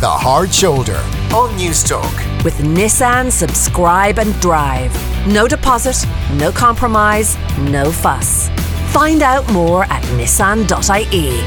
The 0.00 0.08
Hard 0.08 0.50
Shoulder 0.50 0.96
on 1.36 1.50
Newstalk. 1.58 2.42
With 2.42 2.54
Nissan 2.54 3.30
Subscribe 3.30 4.18
and 4.18 4.32
Drive. 4.40 4.90
No 5.28 5.46
deposit, 5.46 6.08
no 6.36 6.50
compromise, 6.50 7.36
no 7.58 7.92
fuss. 7.92 8.48
Find 8.94 9.20
out 9.20 9.46
more 9.52 9.84
at 9.84 10.02
nissan.ie. 10.16 11.42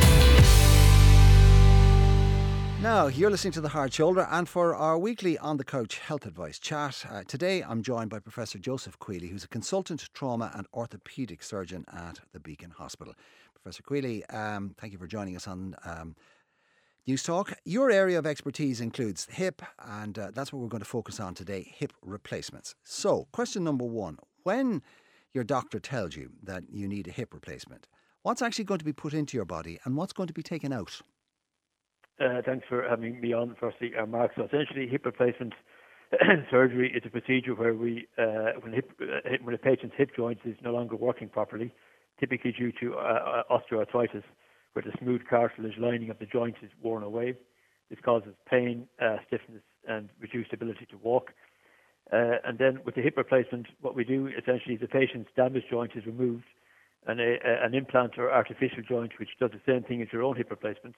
Now, 2.83 3.07
you're 3.07 3.31
listening 3.31 3.53
to 3.53 3.61
The 3.61 3.69
Hard 3.69 3.91
Shoulder, 3.91 4.27
and 4.29 4.47
for 4.47 4.75
our 4.75 4.99
weekly 4.99 5.35
On 5.39 5.57
the 5.57 5.63
Couch 5.63 5.97
health 5.97 6.27
advice 6.27 6.59
chat, 6.59 7.07
uh, 7.09 7.23
today 7.27 7.63
I'm 7.63 7.81
joined 7.81 8.11
by 8.11 8.19
Professor 8.19 8.59
Joseph 8.59 8.99
Queally, 8.99 9.29
who's 9.29 9.45
a 9.45 9.47
consultant 9.47 10.09
trauma 10.13 10.51
and 10.53 10.69
orthopaedic 10.73 11.43
surgeon 11.43 11.85
at 11.91 12.19
the 12.33 12.39
Beacon 12.39 12.69
Hospital. 12.69 13.15
Professor 13.55 13.81
Queally, 13.81 14.23
um, 14.25 14.75
thank 14.77 14.93
you 14.93 14.99
for 14.99 15.07
joining 15.07 15.35
us 15.35 15.47
on 15.47 15.75
um, 15.85 16.15
Newstalk. 17.07 17.53
Your 17.65 17.91
area 17.91 18.17
of 18.17 18.25
expertise 18.25 18.79
includes 18.79 19.27
hip, 19.29 19.61
and 19.77 20.17
uh, 20.17 20.31
that's 20.33 20.53
what 20.53 20.61
we're 20.61 20.69
going 20.69 20.83
to 20.83 20.89
focus 20.89 21.19
on 21.19 21.33
today 21.33 21.73
hip 21.75 21.91
replacements. 22.01 22.75
So, 22.83 23.27
question 23.33 23.63
number 23.63 23.83
one 23.83 24.19
when 24.43 24.81
your 25.33 25.43
doctor 25.43 25.79
tells 25.79 26.15
you 26.15 26.31
that 26.43 26.63
you 26.69 26.87
need 26.87 27.07
a 27.07 27.11
hip 27.11 27.33
replacement, 27.33 27.87
what's 28.21 28.41
actually 28.41 28.65
going 28.65 28.79
to 28.79 28.85
be 28.85 28.93
put 28.93 29.13
into 29.13 29.35
your 29.35 29.45
body 29.45 29.79
and 29.83 29.97
what's 29.97 30.13
going 30.13 30.27
to 30.27 30.33
be 30.33 30.43
taken 30.43 30.71
out? 30.71 31.01
Uh, 32.21 32.41
thanks 32.45 32.65
for 32.69 32.87
having 32.87 33.19
me 33.19 33.33
on, 33.33 33.55
firstly, 33.59 33.91
uh, 33.99 34.05
Mark. 34.05 34.31
So, 34.37 34.43
essentially, 34.43 34.87
hip 34.87 35.05
replacement 35.05 35.53
surgery 36.51 36.89
is 36.95 37.03
a 37.05 37.09
procedure 37.09 37.53
where 37.55 37.73
we, 37.73 38.07
uh, 38.17 38.51
when, 38.61 38.71
hip, 38.71 38.91
uh, 39.01 39.29
when 39.41 39.53
a 39.53 39.57
patient's 39.57 39.95
hip 39.97 40.11
joint 40.15 40.39
is 40.45 40.55
no 40.63 40.71
longer 40.71 40.95
working 40.95 41.27
properly, 41.27 41.73
typically 42.19 42.53
due 42.53 42.71
to 42.79 42.95
uh, 42.95 43.43
uh, 43.49 43.57
osteoarthritis, 43.57 44.23
where 44.73 44.83
the 44.83 44.91
smooth 44.99 45.21
cartilage 45.29 45.77
lining 45.77 46.09
of 46.09 46.19
the 46.19 46.25
joint 46.25 46.55
is 46.61 46.71
worn 46.81 47.03
away. 47.03 47.35
This 47.89 47.99
causes 48.03 48.33
pain, 48.49 48.87
uh, 49.01 49.17
stiffness, 49.27 49.61
and 49.87 50.09
reduced 50.19 50.51
ability 50.53 50.87
to 50.89 50.97
walk. 50.97 51.31
Uh, 52.11 52.35
and 52.43 52.57
then 52.57 52.79
with 52.85 52.95
the 52.95 53.01
hip 53.01 53.15
replacement, 53.17 53.67
what 53.81 53.95
we 53.95 54.03
do 54.03 54.27
essentially 54.27 54.75
is 54.75 54.81
the 54.81 54.87
patient's 54.87 55.29
damaged 55.35 55.67
joint 55.69 55.91
is 55.95 56.05
removed, 56.05 56.45
and 57.07 57.19
a, 57.19 57.37
a, 57.45 57.65
an 57.65 57.73
implant 57.73 58.17
or 58.17 58.31
artificial 58.31 58.83
joint, 58.87 59.11
which 59.19 59.29
does 59.39 59.51
the 59.51 59.61
same 59.65 59.83
thing 59.83 60.01
as 60.01 60.07
your 60.11 60.23
own 60.23 60.35
hip 60.35 60.49
replacement, 60.49 60.95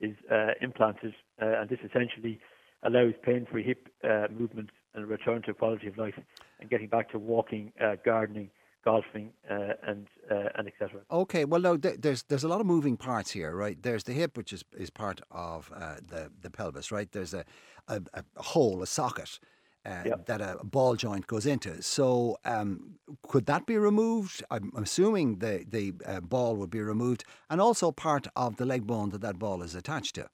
is 0.00 0.16
uh, 0.30 0.52
implanted, 0.60 1.14
uh, 1.40 1.60
and 1.60 1.68
this 1.68 1.78
essentially 1.84 2.40
allows 2.82 3.12
pain-free 3.22 3.62
hip 3.62 3.88
uh, 4.02 4.26
movement 4.30 4.70
and 4.94 5.04
a 5.04 5.06
return 5.06 5.42
to 5.42 5.52
quality 5.52 5.86
of 5.86 5.98
life, 5.98 6.18
and 6.58 6.70
getting 6.70 6.88
back 6.88 7.10
to 7.10 7.18
walking, 7.18 7.72
uh, 7.80 7.96
gardening, 8.04 8.50
golfing, 8.84 9.32
uh, 9.50 9.74
and 9.86 10.08
uh, 10.30 10.48
and 10.56 10.68
etc. 10.68 11.00
Okay, 11.10 11.44
well, 11.44 11.60
no, 11.60 11.76
there's 11.76 12.22
there's 12.24 12.44
a 12.44 12.48
lot 12.48 12.60
of 12.60 12.66
moving 12.66 12.96
parts 12.96 13.30
here, 13.30 13.54
right? 13.54 13.80
There's 13.82 14.04
the 14.04 14.12
hip, 14.12 14.36
which 14.36 14.52
is, 14.52 14.64
is 14.76 14.90
part 14.90 15.20
of 15.30 15.70
uh, 15.74 15.96
the 16.06 16.30
the 16.40 16.50
pelvis, 16.50 16.90
right? 16.90 17.10
There's 17.10 17.34
a 17.34 17.44
a, 17.88 18.02
a 18.14 18.42
hole, 18.42 18.82
a 18.82 18.86
socket. 18.86 19.38
Uh, 19.86 20.02
yep. 20.04 20.26
That 20.26 20.42
a 20.42 20.58
ball 20.62 20.94
joint 20.94 21.26
goes 21.26 21.46
into. 21.46 21.80
So, 21.82 22.36
um, 22.44 22.96
could 23.26 23.46
that 23.46 23.64
be 23.64 23.78
removed? 23.78 24.44
I'm 24.50 24.72
assuming 24.76 25.38
the 25.38 25.64
the 25.66 25.94
uh, 26.04 26.20
ball 26.20 26.56
would 26.56 26.68
be 26.68 26.82
removed, 26.82 27.24
and 27.48 27.62
also 27.62 27.90
part 27.90 28.26
of 28.36 28.56
the 28.56 28.66
leg 28.66 28.86
bone 28.86 29.08
that 29.08 29.22
that 29.22 29.38
ball 29.38 29.62
is 29.62 29.74
attached 29.74 30.16
to. 30.16 30.28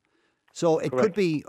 So 0.57 0.79
it 0.79 0.91
Correct. 0.91 1.09
could 1.09 1.15
be. 1.15 1.45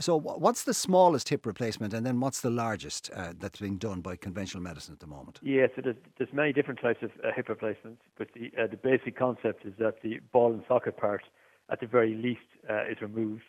So 0.00 0.16
what's 0.18 0.64
the 0.64 0.74
smallest 0.74 1.28
hip 1.28 1.46
replacement, 1.46 1.94
and 1.94 2.04
then 2.04 2.18
what's 2.18 2.40
the 2.40 2.50
largest 2.50 3.08
uh, 3.14 3.32
that's 3.38 3.60
being 3.60 3.76
done 3.76 4.00
by 4.00 4.16
conventional 4.16 4.64
medicine 4.64 4.94
at 4.94 4.98
the 4.98 5.06
moment? 5.06 5.38
Yeah, 5.42 5.68
so 5.76 5.82
there's, 5.82 5.94
there's 6.18 6.32
many 6.32 6.52
different 6.52 6.80
types 6.80 7.00
of 7.04 7.12
uh, 7.22 7.28
hip 7.36 7.48
replacements, 7.48 8.02
but 8.18 8.26
the 8.34 8.50
uh, 8.60 8.66
the 8.66 8.76
basic 8.76 9.16
concept 9.16 9.64
is 9.64 9.74
that 9.78 10.02
the 10.02 10.18
ball 10.32 10.52
and 10.52 10.64
socket 10.66 10.96
part, 10.96 11.22
at 11.70 11.78
the 11.78 11.86
very 11.86 12.16
least, 12.16 12.48
uh, 12.68 12.82
is 12.90 13.00
removed, 13.00 13.44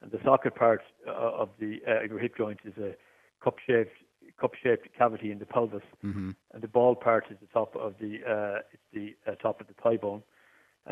and 0.00 0.10
the 0.10 0.20
socket 0.24 0.54
part 0.54 0.80
uh, 1.06 1.10
of 1.12 1.50
the 1.60 1.80
uh, 1.86 2.00
your 2.08 2.18
hip 2.18 2.34
joint 2.34 2.60
is 2.64 2.72
a 2.78 2.94
cup-shaped 3.44 3.92
cup-shaped 4.40 4.88
cavity 4.96 5.30
in 5.30 5.38
the 5.40 5.44
pelvis, 5.44 5.82
mm-hmm. 6.02 6.30
and 6.54 6.62
the 6.62 6.68
ball 6.68 6.94
part 6.94 7.26
is 7.30 7.36
the 7.42 7.48
top 7.52 7.76
of 7.76 7.92
the 8.00 8.12
it's 8.72 8.88
the 8.94 9.14
top 9.42 9.60
of 9.60 9.66
the 9.66 9.74
thigh 9.82 9.98
bone 9.98 10.22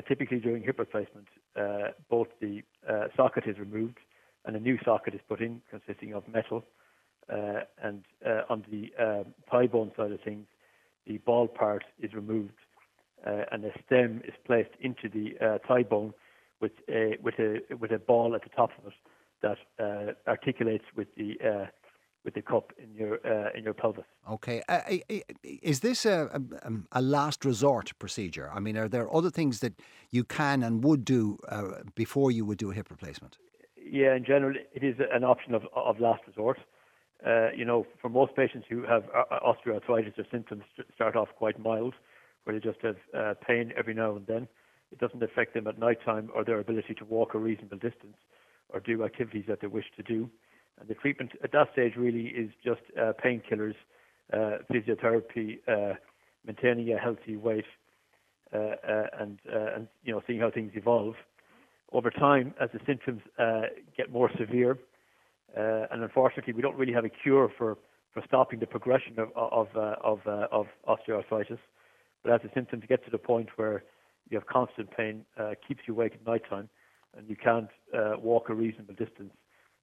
typically 0.00 0.38
during 0.38 0.62
hip 0.62 0.78
replacement, 0.78 1.28
uh, 1.56 1.88
both 2.08 2.28
the 2.40 2.62
uh, 2.88 3.08
socket 3.16 3.44
is 3.46 3.58
removed 3.58 3.98
and 4.44 4.56
a 4.56 4.60
new 4.60 4.78
socket 4.84 5.14
is 5.14 5.20
put 5.28 5.40
in 5.40 5.60
consisting 5.70 6.14
of 6.14 6.26
metal. 6.26 6.64
Uh, 7.32 7.60
and 7.82 8.04
uh, 8.26 8.42
on 8.50 8.64
the 8.70 8.90
um, 9.02 9.26
thigh 9.50 9.66
bone 9.66 9.92
side 9.96 10.10
of 10.10 10.20
things, 10.20 10.46
the 11.06 11.18
ball 11.18 11.46
part 11.46 11.84
is 12.00 12.12
removed 12.14 12.54
uh, 13.26 13.42
and 13.52 13.64
a 13.64 13.70
stem 13.86 14.20
is 14.26 14.34
placed 14.46 14.70
into 14.80 15.08
the 15.08 15.58
thigh 15.68 15.82
bone 15.82 16.12
with 16.60 16.72
a 16.88 17.16
with 17.22 17.34
a 17.38 17.58
with 17.80 17.90
a 17.92 17.98
ball 17.98 18.34
at 18.34 18.42
the 18.42 18.48
top 18.50 18.70
of 18.78 18.86
it 18.86 18.94
that 19.42 20.16
articulates 20.26 20.84
with 20.96 21.08
the 21.16 21.34
with 22.24 22.34
the 22.34 22.42
cup 22.42 22.72
in 22.78 22.94
your 22.94 23.14
uh, 23.26 23.50
in 23.56 23.64
your 23.64 23.74
pelvis. 23.74 24.04
Okay, 24.30 24.62
uh, 24.68 24.80
is 25.42 25.80
this 25.80 26.06
a, 26.06 26.28
a, 26.32 26.66
um, 26.66 26.86
a, 26.92 27.02
last 27.02 27.44
resort 27.44 27.92
procedure? 27.98 28.50
I 28.54 28.60
mean, 28.60 28.76
are 28.76 28.88
there 28.88 29.12
other 29.14 29.30
things 29.30 29.60
that 29.60 29.74
you 30.10 30.24
can 30.24 30.62
and 30.62 30.84
would 30.84 31.04
do 31.04 31.38
uh, 31.48 31.82
before 31.94 32.30
you 32.30 32.44
would 32.44 32.58
do 32.58 32.70
a 32.70 32.74
hip 32.74 32.90
replacement? 32.90 33.38
Yeah, 33.76 34.14
in 34.14 34.24
general, 34.24 34.54
it 34.72 34.84
is 34.84 34.96
an 35.12 35.24
option 35.24 35.54
of 35.54 35.62
of 35.74 36.00
last 36.00 36.22
resort. 36.26 36.58
Uh, 37.26 37.50
you 37.56 37.64
know, 37.64 37.86
for 38.00 38.08
most 38.08 38.34
patients 38.34 38.66
who 38.68 38.82
have 38.82 39.04
uh, 39.14 39.38
osteoarthritis, 39.40 40.16
their 40.16 40.26
symptoms 40.30 40.64
start 40.94 41.14
off 41.14 41.28
quite 41.36 41.58
mild, 41.58 41.94
where 42.44 42.58
they 42.58 42.60
just 42.60 42.80
have 42.82 42.96
uh, 43.16 43.34
pain 43.46 43.72
every 43.76 43.94
now 43.94 44.16
and 44.16 44.26
then. 44.26 44.48
It 44.90 44.98
doesn't 44.98 45.22
affect 45.22 45.54
them 45.54 45.66
at 45.68 45.78
night 45.78 45.98
time 46.04 46.30
or 46.34 46.44
their 46.44 46.58
ability 46.58 46.94
to 46.94 47.04
walk 47.04 47.34
a 47.34 47.38
reasonable 47.38 47.78
distance 47.78 48.16
or 48.68 48.80
do 48.80 49.04
activities 49.04 49.44
that 49.48 49.60
they 49.60 49.68
wish 49.68 49.86
to 49.96 50.02
do. 50.02 50.28
And 50.80 50.88
the 50.88 50.94
treatment 50.94 51.32
at 51.44 51.52
that 51.52 51.72
stage 51.72 51.94
really 51.96 52.26
is 52.26 52.50
just 52.64 52.80
uh, 52.98 53.12
painkillers, 53.24 53.74
uh, 54.32 54.58
physiotherapy, 54.72 55.58
uh, 55.68 55.94
maintaining 56.46 56.92
a 56.92 56.98
healthy 56.98 57.36
weight, 57.36 57.64
uh, 58.54 58.58
uh, 58.58 59.06
and 59.18 59.38
uh, 59.50 59.74
and 59.74 59.88
you 60.04 60.12
know 60.12 60.20
seeing 60.26 60.38
how 60.38 60.50
things 60.50 60.72
evolve 60.74 61.14
over 61.92 62.10
time 62.10 62.52
as 62.60 62.68
the 62.74 62.80
symptoms 62.86 63.22
get 63.96 64.10
more 64.12 64.30
severe. 64.38 64.78
and 65.56 66.02
unfortunately, 66.02 66.52
we 66.52 66.60
don't 66.60 66.76
really 66.76 66.92
have 66.92 67.04
a 67.04 67.08
cure 67.08 67.50
for, 67.56 67.78
for 68.12 68.22
stopping 68.26 68.58
the 68.60 68.66
progression 68.66 69.18
of 69.18 69.30
of 69.34 69.68
of, 69.76 70.20
of 70.26 70.66
osteoarthritis. 70.86 71.58
But 72.22 72.32
as 72.32 72.40
the 72.42 72.50
symptoms 72.54 72.84
get 72.86 73.02
to 73.06 73.10
the 73.10 73.18
point 73.18 73.48
where 73.56 73.84
you 74.28 74.36
have 74.38 74.46
constant 74.46 74.90
pain, 74.94 75.24
keeps 75.66 75.80
you 75.86 75.94
awake 75.94 76.12
at 76.14 76.26
night 76.26 76.42
time, 76.48 76.68
and 77.16 77.26
you 77.30 77.36
can't 77.36 77.70
walk 78.22 78.50
a 78.50 78.54
reasonable 78.54 78.94
distance, 78.94 79.32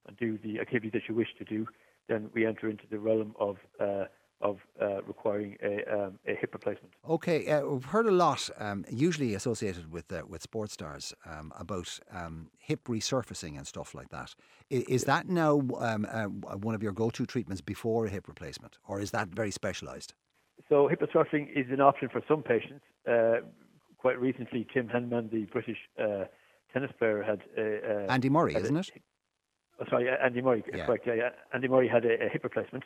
and 0.06 0.16
do 0.16 0.38
the 0.42 0.60
activity 0.60 0.90
that 0.90 1.02
you 1.08 1.14
wish 1.14 1.28
to 1.38 1.44
do, 1.44 1.66
then 2.08 2.30
we 2.34 2.46
enter 2.46 2.68
into 2.68 2.84
the 2.90 2.98
realm 2.98 3.34
of 3.38 3.56
uh, 3.80 4.04
of 4.40 4.58
uh, 4.80 5.02
requiring 5.02 5.56
a, 5.62 5.82
um, 5.92 6.18
a, 6.26 6.34
hip 6.34 6.54
replacement. 6.54 6.94
Okay, 7.08 7.46
uh, 7.46 7.62
we've 7.62 7.84
heard 7.84 8.06
a 8.06 8.10
lot, 8.10 8.48
um, 8.58 8.84
usually 8.90 9.34
associated 9.34 9.92
with 9.92 10.10
uh, 10.10 10.22
with 10.26 10.42
sports 10.42 10.72
stars, 10.72 11.12
um, 11.26 11.52
about 11.58 11.98
um, 12.10 12.48
hip 12.58 12.84
resurfacing 12.84 13.56
and 13.58 13.66
stuff 13.66 13.94
like 13.94 14.08
that. 14.08 14.34
Is, 14.70 14.84
is 14.84 15.04
that 15.04 15.28
now 15.28 15.60
um, 15.78 16.06
uh, 16.10 16.24
one 16.56 16.74
of 16.74 16.82
your 16.82 16.92
go-to 16.92 17.26
treatments 17.26 17.60
before 17.60 18.06
a 18.06 18.10
hip 18.10 18.28
replacement, 18.28 18.78
or 18.88 19.00
is 19.00 19.10
that 19.10 19.28
very 19.28 19.50
specialised? 19.50 20.14
So 20.68 20.88
hip 20.88 21.00
resurfacing 21.00 21.50
is 21.54 21.66
an 21.70 21.80
option 21.80 22.08
for 22.10 22.22
some 22.26 22.42
patients. 22.42 22.84
Uh, 23.06 23.40
quite 23.98 24.18
recently, 24.18 24.66
Tim 24.72 24.88
Henman, 24.88 25.30
the 25.30 25.44
British 25.52 25.78
tennis 26.72 26.90
player, 26.98 27.22
had 27.22 27.40
Andy 28.08 28.30
Murray, 28.30 28.54
isn't 28.54 28.76
it? 28.76 28.90
Oh, 29.80 29.84
sorry, 29.90 30.08
Andy 30.08 30.42
Murray, 30.42 30.64
yeah. 30.72 30.86
correct. 30.86 31.06
Yeah, 31.06 31.14
yeah. 31.14 31.28
Andy 31.54 31.68
Murray 31.68 31.88
had 31.88 32.04
a, 32.04 32.26
a 32.26 32.28
hip 32.28 32.44
replacement 32.44 32.84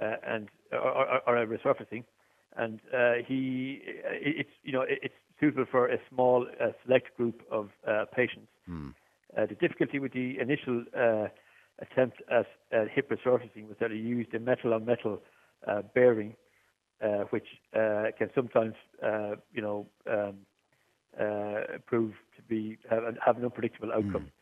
uh, 0.00 0.16
and 0.26 0.48
or, 0.72 0.78
or, 0.78 1.20
or, 1.26 1.36
a 1.36 1.46
resurfacing, 1.46 2.04
and 2.56 2.80
uh, 2.94 3.14
he 3.26 3.80
it's 3.84 4.50
you 4.62 4.72
know 4.72 4.84
it's 4.86 5.14
suitable 5.40 5.66
for 5.70 5.88
a 5.88 5.98
small 6.08 6.46
uh, 6.60 6.68
select 6.84 7.16
group 7.16 7.42
of 7.50 7.70
uh, 7.86 8.04
patients. 8.14 8.48
Hmm. 8.66 8.88
Uh, 9.36 9.46
the 9.46 9.54
difficulty 9.54 9.98
with 9.98 10.12
the 10.12 10.38
initial 10.38 10.84
uh, 10.96 11.28
attempt 11.80 12.22
at 12.30 12.46
hip 12.90 13.10
resurfacing 13.10 13.68
was 13.68 13.76
that 13.80 13.90
he 13.90 13.96
used 13.96 14.34
a 14.34 14.40
metal 14.40 14.74
on 14.74 14.84
metal 14.84 15.22
bearing, 15.94 16.34
which 17.30 17.46
can 17.72 18.30
sometimes 18.34 18.74
you 19.52 19.62
know 19.62 19.86
um, 20.10 20.36
prove 21.86 22.12
to 22.36 22.42
be 22.48 22.78
have, 22.90 23.02
have 23.24 23.36
an 23.36 23.44
unpredictable 23.44 23.92
outcome. 23.92 24.22
Hmm. 24.22 24.41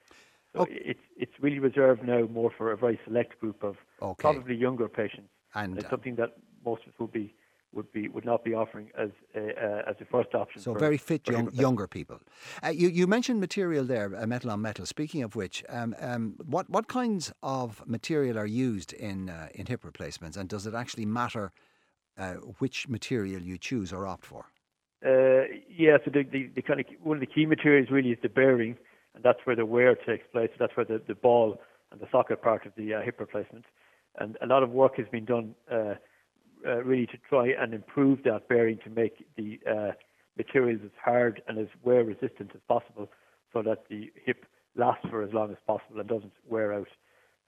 So 0.55 0.62
okay. 0.62 0.81
it's 0.85 1.00
it's 1.17 1.32
really 1.41 1.61
reserved 1.61 2.02
now 2.02 2.26
more 2.26 2.50
for 2.56 2.73
a 2.73 2.76
very 2.76 2.99
select 3.05 3.38
group 3.41 3.62
of 3.62 3.76
okay. 4.02 4.20
probably 4.20 4.56
younger 4.56 4.88
patients, 4.88 5.31
and, 5.55 5.76
it's 5.76 5.87
uh, 5.87 5.91
something 5.91 6.17
that 6.17 6.31
most 6.64 6.82
of 6.82 6.88
us 6.88 6.94
would 6.99 7.12
be 7.12 7.35
would 7.73 7.93
be 7.93 8.08
would 8.08 8.25
not 8.25 8.43
be 8.43 8.52
offering 8.52 8.91
as 8.99 9.11
a, 9.37 9.38
uh, 9.38 9.91
as 9.91 9.97
a 10.00 10.05
first 10.05 10.35
option. 10.35 10.61
So 10.61 10.73
for, 10.73 10.81
very 10.81 10.99
fit 10.99 11.29
young, 11.29 11.52
younger 11.52 11.87
people. 11.87 12.19
Uh, 12.64 12.70
you 12.70 12.88
you 12.88 13.06
mentioned 13.06 13.41
material 13.41 13.85
there, 13.85 14.12
uh, 14.17 14.26
metal 14.26 14.50
on 14.50 14.61
metal. 14.61 14.87
Speaking 14.87 15.23
of 15.23 15.37
which, 15.37 15.62
um, 15.69 15.94
um, 16.00 16.35
what 16.44 16.69
what 16.69 16.88
kinds 16.88 17.32
of 17.44 17.87
material 17.87 18.37
are 18.37 18.46
used 18.46 18.93
in 18.93 19.31
uh, 19.31 19.49
in 19.55 19.67
hip 19.67 19.85
replacements, 19.85 20.37
and 20.37 20.49
does 20.49 20.67
it 20.67 20.75
actually 20.75 21.06
matter 21.06 21.53
uh, 22.19 22.35
which 22.58 22.88
material 22.88 23.41
you 23.41 23.56
choose 23.56 23.93
or 23.93 24.06
opt 24.06 24.26
for? 24.26 24.46
yeah, 25.70 25.96
so 26.05 26.11
the, 26.11 26.25
the, 26.25 26.50
the 26.55 26.61
kind 26.61 26.79
of 26.79 26.87
one 27.03 27.17
of 27.17 27.20
the 27.20 27.26
key 27.26 27.46
materials 27.46 27.88
really 27.91 28.11
is 28.11 28.19
the 28.20 28.29
bearing 28.29 28.76
and 29.20 29.25
that's 29.25 29.44
where 29.44 29.55
the 29.55 29.67
wear 29.67 29.94
takes 29.94 30.26
place. 30.32 30.49
That's 30.58 30.75
where 30.76 30.87
the, 30.87 31.02
the 31.06 31.14
ball 31.14 31.61
and 31.93 32.00
the 32.00 32.06
socket 32.11 32.40
part 32.40 32.64
of 32.64 32.72
the 32.75 32.94
uh, 32.94 33.02
hip 33.02 33.20
replacement. 33.20 33.67
And 34.19 34.38
a 34.43 34.46
lot 34.46 34.62
of 34.62 34.70
work 34.70 34.96
has 34.96 35.06
been 35.12 35.26
done 35.26 35.55
uh, 35.70 35.94
uh, 36.67 36.82
really 36.84 37.06
to 37.06 37.19
try 37.28 37.49
and 37.49 37.75
improve 37.75 38.22
that 38.25 38.49
bearing 38.49 38.78
to 38.84 38.88
make 38.88 39.26
the 39.37 39.61
uh, 39.70 39.93
materials 40.38 40.81
as 40.82 40.90
hard 41.05 41.43
and 41.49 41.58
as 41.58 41.67
wear 41.84 42.02
resistant 42.02 42.52
as 42.55 42.62
possible 42.67 43.11
so 43.52 43.61
that 43.62 43.84
the 43.90 44.11
hip 44.25 44.46
lasts 44.75 45.05
for 45.11 45.22
as 45.22 45.34
long 45.34 45.50
as 45.50 45.58
possible 45.67 46.00
and 46.00 46.08
doesn't 46.08 46.32
wear 46.49 46.72
out. 46.72 46.88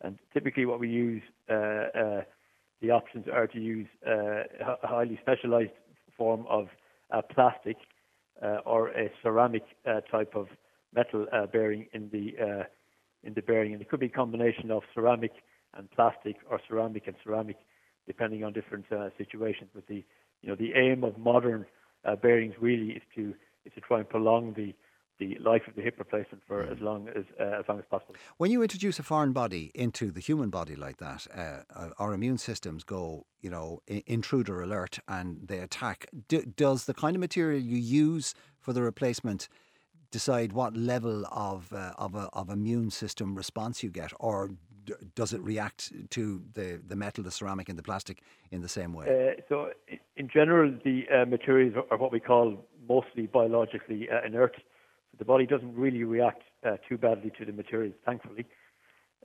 And 0.02 0.18
typically, 0.34 0.66
what 0.66 0.78
we 0.78 0.90
use, 0.90 1.22
uh, 1.48 1.54
uh, 1.54 2.22
the 2.82 2.90
options 2.90 3.28
are 3.32 3.46
to 3.46 3.58
use 3.58 3.88
a 4.06 4.42
highly 4.82 5.18
specialized 5.22 5.70
form 6.18 6.44
of 6.50 6.68
plastic 7.34 7.76
or 8.66 8.88
a 8.88 9.10
ceramic 9.22 9.62
type 10.10 10.34
of 10.34 10.48
metal 10.94 11.26
uh, 11.32 11.46
bearing 11.46 11.86
in 11.92 12.08
the 12.10 12.34
uh, 12.42 12.64
in 13.22 13.34
the 13.34 13.42
bearing, 13.42 13.72
and 13.72 13.80
it 13.80 13.88
could 13.88 14.00
be 14.00 14.06
a 14.06 14.10
combination 14.10 14.70
of 14.70 14.82
ceramic 14.94 15.32
and 15.74 15.90
plastic 15.90 16.36
or 16.50 16.60
ceramic 16.68 17.06
and 17.06 17.16
ceramic, 17.24 17.56
depending 18.06 18.44
on 18.44 18.52
different 18.52 18.84
uh, 18.92 19.08
situations. 19.16 19.70
But 19.74 19.86
the 19.86 20.04
you 20.42 20.48
know 20.48 20.56
the 20.56 20.72
aim 20.74 21.04
of 21.04 21.18
modern 21.18 21.66
bearings 22.20 22.54
really 22.60 22.92
is 22.92 23.02
to 23.14 23.34
is 23.64 23.72
to 23.74 23.80
try 23.80 23.98
and 24.00 24.08
prolong 24.08 24.54
the 24.54 24.74
the 25.18 25.38
life 25.38 25.62
of 25.68 25.74
the 25.74 25.82
hip 25.82 25.96
replacement 25.98 26.42
for 26.46 26.62
as 26.62 26.78
mm. 26.78 26.82
long 26.82 27.08
as 27.08 27.24
uh, 27.38 27.60
as 27.60 27.64
long 27.68 27.78
as 27.78 27.84
possible. 27.90 28.14
When 28.38 28.50
you 28.50 28.62
introduce 28.62 28.98
a 28.98 29.02
foreign 29.02 29.32
body 29.32 29.70
into 29.74 30.10
the 30.10 30.20
human 30.20 30.50
body 30.50 30.74
like 30.74 30.96
that, 30.98 31.26
uh, 31.34 31.90
our 31.98 32.12
immune 32.12 32.38
systems 32.38 32.82
go, 32.84 33.26
you 33.40 33.50
know, 33.50 33.80
intruder 33.86 34.62
alert, 34.62 34.98
and 35.06 35.46
they 35.46 35.58
attack. 35.58 36.06
D- 36.28 36.46
does 36.56 36.86
the 36.86 36.94
kind 36.94 37.14
of 37.16 37.20
material 37.20 37.60
you 37.60 37.76
use 37.76 38.34
for 38.58 38.72
the 38.72 38.82
replacement 38.82 39.48
decide 40.12 40.52
what 40.52 40.76
level 40.76 41.26
of 41.32 41.72
uh, 41.72 41.92
of 41.98 42.14
a, 42.14 42.28
of 42.32 42.50
immune 42.50 42.90
system 42.90 43.34
response 43.34 43.82
you 43.82 43.90
get, 43.90 44.12
or 44.20 44.50
d- 44.84 44.94
does 45.14 45.32
it 45.32 45.40
react 45.42 45.92
to 46.10 46.42
the, 46.54 46.80
the 46.86 46.94
metal, 46.94 47.24
the 47.24 47.30
ceramic, 47.30 47.68
and 47.68 47.78
the 47.78 47.82
plastic 47.82 48.22
in 48.50 48.60
the 48.60 48.68
same 48.68 48.92
way? 48.92 49.06
Uh, 49.08 49.40
so, 49.48 49.70
in 50.16 50.28
general, 50.32 50.72
the 50.84 51.02
uh, 51.08 51.24
materials 51.26 51.74
are 51.90 51.96
what 51.96 52.12
we 52.12 52.20
call 52.20 52.64
mostly 52.88 53.26
biologically 53.26 54.08
uh, 54.08 54.24
inert. 54.26 54.54
So 54.56 55.16
the 55.18 55.24
body 55.24 55.46
doesn't 55.46 55.74
really 55.74 56.04
react 56.04 56.42
uh, 56.64 56.76
too 56.88 56.98
badly 56.98 57.32
to 57.38 57.44
the 57.44 57.52
materials, 57.52 57.94
thankfully. 58.06 58.46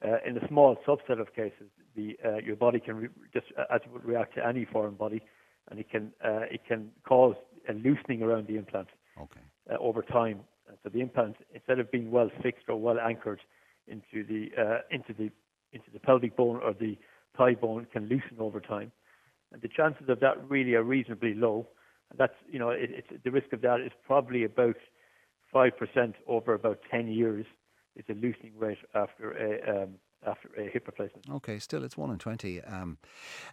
Uh, 0.04 0.18
in 0.28 0.38
a 0.38 0.48
small 0.48 0.78
subset 0.88 1.20
of 1.20 1.34
cases, 1.34 1.70
the, 1.96 2.16
uh, 2.24 2.38
your 2.38 2.56
body 2.56 2.80
can 2.80 2.96
re- 2.96 3.10
just 3.34 3.48
as 3.74 3.82
it 3.84 3.92
would 3.92 4.06
react 4.06 4.36
to 4.36 4.46
any 4.46 4.66
foreign 4.66 4.94
body, 4.94 5.22
and 5.70 5.80
it 5.80 5.90
can 5.90 6.12
uh, 6.24 6.46
it 6.52 6.62
can 6.68 6.92
cause 7.08 7.36
a 7.68 7.74
loosening 7.74 8.22
around 8.22 8.48
the 8.48 8.58
implant 8.58 8.90
okay. 9.20 9.42
Uh, 9.70 9.78
over 9.80 10.02
time. 10.02 10.42
The 10.90 11.02
implant, 11.02 11.38
instead 11.54 11.80
of 11.80 11.92
being 11.92 12.12
well 12.12 12.30
fixed 12.42 12.70
or 12.70 12.80
well 12.80 13.00
anchored 13.00 13.40
into 13.88 14.24
the 14.28 14.50
into 14.92 15.14
the 15.14 15.32
into 15.74 15.92
the 15.94 16.00
pelvic 16.00 16.36
bone 16.36 16.60
or 16.64 16.74
the 16.74 16.98
thigh 17.38 17.54
bone, 17.54 17.88
can 17.92 18.04
loosen 18.08 18.38
over 18.40 18.60
time, 18.60 18.92
and 19.52 19.62
the 19.62 19.68
chances 19.68 20.08
of 20.10 20.20
that 20.20 20.50
really 20.50 20.74
are 20.74 20.84
reasonably 20.84 21.34
low. 21.34 21.68
That's 22.18 22.34
you 22.50 22.60
know 22.60 22.70
it's 22.70 23.08
the 23.24 23.32
risk 23.32 23.54
of 23.54 23.62
that 23.62 23.82
is 23.82 23.92
probably 24.06 24.44
about 24.44 24.78
5% 25.54 25.72
over 26.28 26.54
about 26.54 26.80
10 26.92 27.08
years 27.08 27.46
is 27.96 28.06
a 28.10 28.14
loosening 28.14 28.54
rate 28.58 28.78
after 28.94 29.32
a 29.32 29.84
um, 29.84 29.96
after 30.28 30.50
a 30.58 30.70
hip 30.70 30.86
replacement. 30.86 31.30
Okay, 31.30 31.60
still 31.60 31.84
it's 31.84 31.98
one 31.98 32.12
in 32.12 32.18
twenty. 32.18 32.62
Um, 32.62 32.98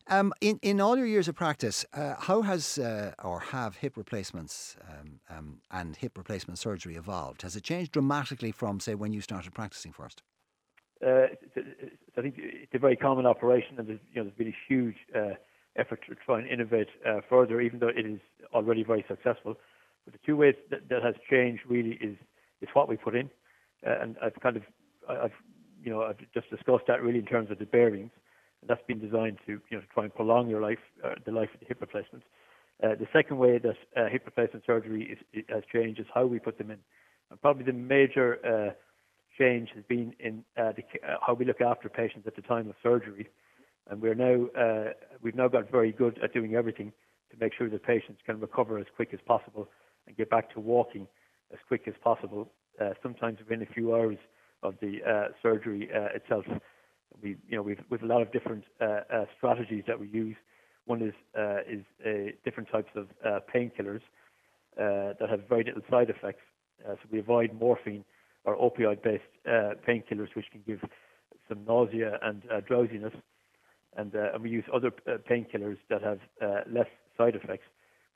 um, 0.09 0.32
in 0.41 0.59
in 0.62 0.81
all 0.81 0.97
your 0.97 1.06
years 1.06 1.29
of 1.29 1.35
practice, 1.35 1.87
uh, 1.94 2.15
how 2.19 2.43
has 2.43 2.79
uh, 2.79 3.12
or 3.23 3.41
have 3.41 3.76
hip 3.76 3.97
replacements 3.97 4.76
um, 4.88 5.21
um 5.31 5.61
and 5.71 5.97
hip 5.97 6.19
replacement 6.19 6.59
surgery 6.59 6.97
evolved? 6.97 7.43
Has 7.43 7.56
it 7.56 7.62
changed 7.62 7.93
dramatically 7.93 8.53
from 8.53 8.81
say 8.81 8.94
when 8.94 9.12
you 9.12 9.21
started 9.21 9.55
practicing 9.55 9.93
first? 9.93 10.23
Uh, 11.05 11.26
I 12.17 12.21
think 12.23 12.35
it's 12.38 12.75
a 12.75 12.79
very 12.79 12.97
common 12.97 13.27
operation, 13.27 13.79
and 13.79 13.88
there's, 13.88 14.00
you 14.12 14.23
know, 14.23 14.25
there's 14.25 14.37
been 14.37 14.49
a 14.49 14.56
huge 14.69 14.97
uh, 15.15 15.35
effort 15.77 16.00
to 16.09 16.15
try 16.15 16.38
and 16.38 16.49
innovate 16.49 16.88
uh, 17.06 17.20
further, 17.29 17.61
even 17.61 17.79
though 17.81 17.88
it 17.88 18.06
is 18.06 18.20
already 18.55 18.85
very 18.85 19.05
successful. 19.06 19.56
But 20.05 20.15
the 20.15 20.20
two 20.25 20.37
ways 20.37 20.55
that, 20.70 20.88
that 20.88 21.03
has 21.03 21.15
changed 21.29 21.62
really 21.69 21.99
is 22.00 22.17
is 22.62 22.69
what 22.73 22.88
we 22.88 22.97
put 22.97 23.15
in, 23.15 23.29
uh, 23.87 24.00
and 24.00 24.17
I've 24.23 24.41
kind 24.41 24.56
of 24.56 24.62
I've 25.09 25.32
you 25.85 25.91
know 25.91 26.03
I've 26.03 26.19
just 26.33 26.51
discussed 26.51 26.85
that 26.89 27.03
really 27.03 27.19
in 27.19 27.27
terms 27.27 27.51
of 27.51 27.59
the 27.59 27.67
bearings, 27.67 28.11
and 28.61 28.69
that's 28.69 28.83
been 28.89 28.99
designed 28.99 29.39
to 29.47 29.53
you 29.53 29.77
know 29.77 29.81
to 29.81 29.87
try 29.93 30.05
and 30.05 30.15
prolong 30.15 30.49
your 30.49 30.61
life, 30.61 30.79
uh, 31.05 31.11
the 31.25 31.33
life 31.33 31.51
of 31.55 31.61
the 31.61 31.67
hip 31.67 31.81
replacement. 31.81 32.25
Uh, 32.83 32.95
the 32.99 33.07
second 33.13 33.39
way 33.39 33.59
that 33.59 33.77
uh, 33.97 34.09
hip 34.09 34.23
replacement 34.25 34.65
surgery 34.67 35.17
is, 35.33 35.45
has 35.49 35.63
changed 35.73 36.01
is 36.01 36.07
how 36.13 36.27
we 36.27 36.39
put 36.39 36.59
them 36.59 36.71
in, 36.71 36.79
and 37.31 37.41
probably 37.41 37.65
the 37.65 37.73
major 37.73 38.39
uh, 38.45 38.73
change 39.39 39.69
has 39.75 39.85
been 39.89 40.13
in 40.19 40.45
uh, 40.57 40.73
the, 40.73 40.83
how 41.25 41.35
we 41.35 41.45
look 41.45 41.61
after 41.61 41.89
patients 41.89 42.27
at 42.27 42.35
the 42.35 42.43
time 42.43 42.69
of 42.69 42.75
surgery, 42.83 43.29
and 43.91 44.01
we're 44.01 44.15
now 44.15 44.47
we've 45.23 45.37
now 45.37 45.49
got 45.49 45.71
very 45.71 45.93
good 45.93 46.19
at 46.25 46.33
doing 46.33 46.55
everything 46.55 46.93
to 47.31 47.37
make 47.45 47.53
sure 47.57 47.69
that 47.69 47.83
patients 47.83 48.21
can 48.25 48.41
recover 48.41 48.79
as 48.79 48.87
quick 48.97 49.11
as 49.13 49.21
possible 49.27 49.69
and 50.07 50.17
get 50.17 50.31
back 50.31 50.53
to 50.53 50.61
walking 50.61 51.07
as 51.53 51.59
quick 51.69 51.83
as 51.87 51.95
possible, 52.03 52.51
uh, 52.81 52.91
sometimes 53.03 53.39
within 53.39 53.63
a 53.63 53.73
few 53.73 53.95
hours 53.95 54.19
of 54.65 54.75
the 54.81 54.99
uh, 55.07 55.29
surgery 55.43 55.89
uh, 55.95 56.17
itself. 56.17 56.45
We, 57.23 57.37
you 57.49 57.57
know, 57.57 57.63
we've, 57.63 58.03
a 58.03 58.07
lot 58.07 58.23
of 58.23 58.33
different 58.33 58.65
uh, 58.81 59.01
uh, 59.13 59.25
strategies 59.37 59.85
that 59.87 60.01
we 60.01 60.09
use. 60.09 60.37
One 60.87 61.01
is 61.01 61.15
uh, 61.39 61.59
is 61.69 61.85
uh, 62.05 62.33
different 62.45 62.69
types 62.71 62.91
of 62.97 63.07
painkillers 63.55 64.01
that 64.77 65.29
have 65.31 65.49
very 65.49 65.65
little 65.65 65.83
side 65.91 66.11
effects. 66.11 66.43
so 66.85 66.97
we 67.11 67.21
avoid 67.21 67.53
morphine 67.59 68.05
or 68.45 68.57
opioid-based 68.57 69.23
painkillers, 69.87 70.35
which 70.35 70.47
can 70.51 70.63
give 70.67 70.81
some 71.49 71.65
nausea 71.65 72.19
and 72.23 72.43
drowsiness, 72.67 73.15
and, 73.97 74.15
and 74.15 74.43
we 74.43 74.51
use 74.51 74.65
other 74.75 74.91
painkillers 75.31 75.79
that 75.89 76.03
have 76.03 76.19
less 76.71 76.89
side 77.17 77.37
effects 77.37 77.65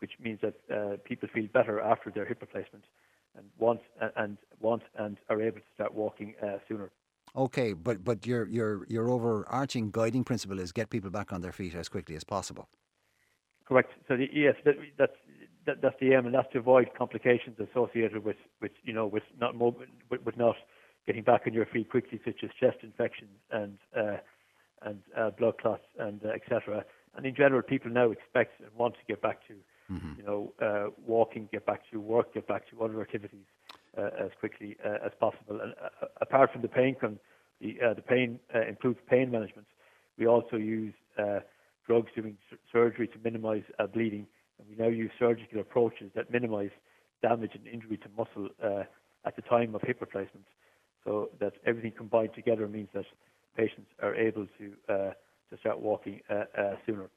which 0.00 0.12
means 0.22 0.38
that 0.42 1.04
people 1.04 1.28
feel 1.32 1.46
better 1.52 1.80
after 1.80 2.10
their 2.10 2.24
hip 2.24 2.40
replacement 2.40 2.84
and 3.38 3.46
want 3.58 3.80
and 4.16 4.36
want 4.60 4.82
and 4.96 5.16
are 5.30 5.40
able 5.40 5.58
to 5.58 5.66
start 5.74 5.94
walking 5.94 6.34
uh, 6.42 6.58
sooner. 6.68 6.90
Okay, 7.36 7.72
but 7.72 8.04
but 8.04 8.26
your 8.26 8.46
your 8.48 8.84
your 8.88 9.08
overarching 9.10 9.90
guiding 9.90 10.24
principle 10.24 10.58
is 10.58 10.72
get 10.72 10.90
people 10.90 11.10
back 11.10 11.32
on 11.32 11.40
their 11.40 11.52
feet 11.52 11.74
as 11.74 11.88
quickly 11.88 12.16
as 12.16 12.24
possible. 12.24 12.68
Correct. 13.68 13.92
So 14.08 14.16
the, 14.16 14.28
yes, 14.32 14.54
that, 14.64 14.74
that's 14.98 15.12
that, 15.66 15.82
that's 15.82 15.96
the 16.00 16.14
aim, 16.14 16.24
and 16.24 16.34
that's 16.34 16.50
to 16.52 16.58
avoid 16.58 16.88
complications 16.96 17.58
associated 17.60 18.24
with, 18.24 18.36
with 18.62 18.72
you 18.82 18.94
know 18.94 19.06
with 19.06 19.24
not 19.38 19.54
with, 19.56 20.24
with 20.24 20.36
not 20.36 20.56
getting 21.06 21.22
back 21.22 21.42
on 21.46 21.52
your 21.52 21.66
feet 21.66 21.90
quickly, 21.90 22.20
such 22.24 22.42
as 22.42 22.50
chest 22.58 22.78
infections 22.82 23.38
and 23.50 23.78
uh, 23.96 24.16
and 24.82 25.02
uh, 25.16 25.30
blood 25.30 25.58
clots 25.58 25.84
and 25.98 26.20
uh, 26.24 26.30
etc. 26.30 26.84
And 27.14 27.26
in 27.26 27.34
general, 27.34 27.62
people 27.62 27.90
now 27.90 28.10
expect 28.10 28.60
and 28.60 28.70
want 28.74 28.94
to 28.94 29.00
get 29.06 29.20
back 29.20 29.46
to 29.48 29.54
mm-hmm. 29.90 30.12
you 30.18 30.22
know, 30.24 30.52
uh, 30.60 30.90
walking, 31.06 31.48
get 31.50 31.66
back 31.66 31.82
to 31.90 32.00
work, 32.00 32.34
get 32.34 32.46
back 32.46 32.68
to 32.70 32.82
other 32.82 33.00
activities 33.00 33.46
uh, 33.96 34.10
as 34.24 34.30
quickly 34.38 34.76
uh, 34.84 35.04
as 35.04 35.12
possible. 35.18 35.60
And 35.60 35.72
uh, 35.82 36.06
apart 36.20 36.52
from 36.52 36.62
the 36.62 36.68
pain, 36.68 36.96
con- 37.00 37.18
the, 37.60 37.76
uh, 37.84 37.94
the 37.94 38.02
pain 38.02 38.38
uh, 38.54 38.66
improves 38.66 38.98
pain 39.08 39.30
management. 39.30 39.66
We 40.18 40.26
also 40.26 40.56
use 40.56 40.94
drugs 41.86 42.10
during 42.14 42.36
surgery 42.72 43.06
to 43.08 43.18
minimise 43.22 43.62
bleeding, 43.94 44.26
and 44.58 44.68
we 44.68 44.76
now 44.76 44.90
use 44.90 45.10
surgical 45.18 45.60
approaches 45.60 46.10
that 46.16 46.30
minimise 46.30 46.70
damage 47.22 47.52
and 47.54 47.66
injury 47.66 47.96
to 47.98 48.08
muscle 48.16 48.48
at 49.24 49.36
the 49.36 49.42
time 49.42 49.74
of 49.74 49.82
hip 49.82 50.00
replacement. 50.00 50.44
So 51.04 51.30
that 51.40 51.52
everything 51.64 51.92
combined 51.96 52.30
together 52.34 52.66
means 52.66 52.88
that 52.94 53.04
patients 53.56 53.90
are 54.02 54.14
able 54.14 54.46
to 54.58 54.72
to 54.88 55.56
start 55.60 55.78
walking 55.80 56.20
sooner. 56.84 57.08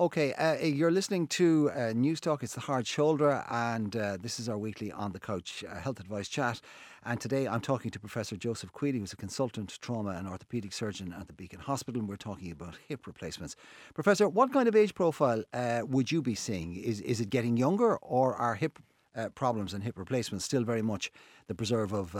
Okay, 0.00 0.32
uh, 0.32 0.56
you're 0.64 0.90
listening 0.90 1.26
to 1.26 1.70
uh, 1.74 1.78
Newstalk. 1.92 2.42
It's 2.42 2.54
the 2.54 2.62
Hard 2.62 2.86
Shoulder, 2.86 3.44
and 3.50 3.94
uh, 3.94 4.16
this 4.18 4.40
is 4.40 4.48
our 4.48 4.56
weekly 4.56 4.90
on 4.90 5.12
the 5.12 5.20
couch 5.20 5.62
uh, 5.68 5.78
health 5.78 6.00
advice 6.00 6.26
chat. 6.26 6.62
And 7.04 7.20
today 7.20 7.46
I'm 7.46 7.60
talking 7.60 7.90
to 7.90 8.00
Professor 8.00 8.34
Joseph 8.34 8.72
Queally, 8.72 8.98
who's 8.98 9.12
a 9.12 9.16
consultant 9.16 9.78
trauma 9.82 10.12
and 10.12 10.26
orthopaedic 10.26 10.72
surgeon 10.72 11.12
at 11.12 11.26
the 11.26 11.34
Beacon 11.34 11.60
Hospital, 11.60 12.00
and 12.00 12.08
we're 12.08 12.16
talking 12.16 12.50
about 12.50 12.78
hip 12.88 13.06
replacements. 13.06 13.56
Professor, 13.92 14.26
what 14.26 14.54
kind 14.54 14.68
of 14.68 14.74
age 14.74 14.94
profile 14.94 15.44
uh, 15.52 15.82
would 15.86 16.10
you 16.10 16.22
be 16.22 16.34
seeing? 16.34 16.76
Is 16.76 17.02
is 17.02 17.20
it 17.20 17.28
getting 17.28 17.58
younger, 17.58 17.98
or 17.98 18.34
are 18.36 18.54
hip 18.54 18.78
uh, 19.14 19.28
problems 19.28 19.74
and 19.74 19.84
hip 19.84 19.98
replacements 19.98 20.46
still 20.46 20.64
very 20.64 20.82
much 20.82 21.12
the 21.46 21.54
preserve 21.54 21.92
of 21.92 22.12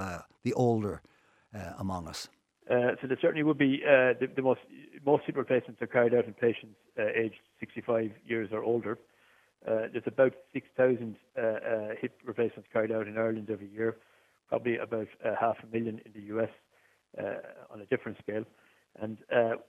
the 0.42 0.52
older 0.52 1.00
among 1.78 2.08
us? 2.08 2.28
Uh, 2.70 2.94
so 3.00 3.08
there 3.08 3.18
certainly 3.20 3.42
would 3.42 3.58
be 3.58 3.82
uh, 3.84 4.14
the, 4.20 4.28
the, 4.36 4.42
most 4.42 4.60
most 5.04 5.24
hip 5.26 5.36
replacements 5.36 5.80
are 5.82 5.86
carried 5.86 6.14
out 6.14 6.26
in 6.26 6.34
patients 6.34 6.76
uh, 6.98 7.06
aged 7.14 7.40
65 7.60 8.10
years 8.26 8.50
or 8.52 8.62
older. 8.62 8.98
Uh, 9.66 9.88
there's 9.92 10.04
about 10.06 10.32
6,000 10.52 11.16
uh, 11.36 11.40
uh, 11.40 11.88
hip 12.00 12.18
replacements 12.24 12.68
carried 12.72 12.92
out 12.92 13.06
in 13.06 13.18
Ireland 13.18 13.50
every 13.50 13.68
year, 13.68 13.96
probably 14.48 14.78
about 14.78 15.08
half 15.38 15.56
a 15.62 15.66
million 15.66 16.00
in 16.04 16.12
the 16.14 16.34
US 16.36 16.50
on 17.70 17.80
a 17.80 17.86
different 17.86 18.18
scale. 18.18 18.44
And 19.00 19.18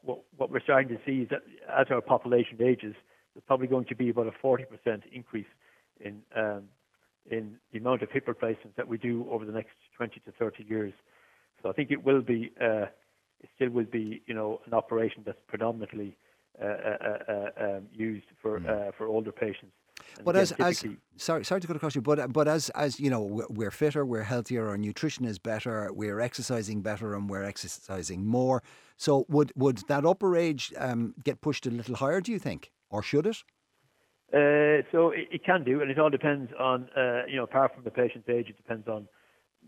what, 0.03 0.19
what, 0.37 0.49
we're 0.49 0.61
starting 0.61 0.89
to 0.89 0.97
see 1.05 1.23
is 1.23 1.29
that 1.29 1.41
as 1.69 1.87
our 1.91 2.01
population 2.01 2.61
ages, 2.61 2.95
there's 3.33 3.43
probably 3.45 3.67
going 3.67 3.85
to 3.85 3.95
be 3.95 4.09
about 4.09 4.27
a 4.27 4.45
40% 4.45 4.65
increase 5.11 5.45
in 5.99 6.21
um, 6.35 6.63
in 7.29 7.57
the 7.71 7.77
amount 7.77 8.01
of 8.01 8.09
hip 8.09 8.27
replacements 8.27 8.75
that 8.77 8.87
we 8.87 8.97
do 8.97 9.27
over 9.29 9.45
the 9.45 9.51
next 9.51 9.75
20 9.95 10.19
to 10.21 10.31
30 10.31 10.63
years. 10.63 10.93
So 11.61 11.69
I 11.69 11.73
think 11.73 11.91
it 11.91 12.03
will 12.03 12.21
be 12.21 12.51
uh, 12.59 12.85
it 13.41 13.49
still 13.55 13.69
will 13.69 13.85
be, 13.85 14.21
you 14.27 14.33
know, 14.33 14.61
an 14.65 14.73
operation 14.73 15.23
that's 15.25 15.41
predominantly 15.47 16.17
uh, 16.61 16.65
uh, 16.65 17.17
uh, 17.33 17.63
um, 17.65 17.87
used 17.93 18.27
for 18.41 18.57
uh, 18.57 18.91
for 18.97 19.07
older 19.07 19.31
patients. 19.31 19.73
And 20.17 20.25
But 20.25 20.35
as, 20.35 20.51
as 20.53 20.83
sorry 21.15 21.43
sorry 21.45 21.61
to 21.61 21.67
cut 21.67 21.75
across 21.75 21.95
you, 21.95 22.01
but 22.01 22.31
but 22.33 22.47
as 22.47 22.69
as 22.71 22.99
you 22.99 23.09
know, 23.09 23.21
we're- 23.21 23.47
we're 23.49 23.71
fitter, 23.71 24.05
we're 24.05 24.23
healthier, 24.23 24.67
our 24.67 24.77
nutrition 24.77 25.25
is 25.25 25.39
better, 25.39 25.91
we're 25.93 26.19
exercising 26.19 26.81
better, 26.81 27.15
and 27.15 27.29
we're 27.29 27.43
exercising 27.43 28.25
more. 28.25 28.61
So 28.97 29.25
would 29.29 29.51
would 29.55 29.77
that 29.87 30.05
upper 30.05 30.35
age 30.35 30.73
um, 30.77 31.15
get 31.23 31.41
pushed 31.41 31.65
a 31.65 31.71
little 31.71 31.95
higher? 31.95 32.19
Do 32.21 32.31
you 32.31 32.39
think, 32.39 32.71
or 32.89 33.01
should 33.03 33.25
it? 33.25 33.43
Uh, 34.33 34.81
so 34.91 35.09
it, 35.11 35.27
it 35.31 35.43
can 35.43 35.63
do, 35.63 35.81
and 35.81 35.91
it 35.91 35.99
all 35.99 36.09
depends 36.09 36.51
on, 36.57 36.87
uh, 36.95 37.23
you 37.27 37.35
know, 37.35 37.43
apart 37.43 37.73
from 37.75 37.83
the 37.83 37.91
patient's 37.91 38.29
age, 38.29 38.47
it 38.49 38.55
depends 38.55 38.87
on 38.87 39.07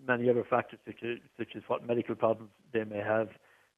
many 0.07 0.29
other 0.29 0.45
factors 0.49 0.79
such 0.85 1.03
as, 1.03 1.17
such 1.37 1.55
as 1.55 1.63
what 1.67 1.85
medical 1.85 2.15
problems 2.15 2.49
they 2.71 2.85
may 2.85 2.99
have, 2.99 3.27